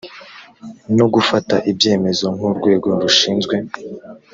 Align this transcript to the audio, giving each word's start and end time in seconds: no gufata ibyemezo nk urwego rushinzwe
no 0.97 1.05
gufata 1.13 1.55
ibyemezo 1.71 2.25
nk 2.35 2.41
urwego 2.49 2.87
rushinzwe 3.01 3.55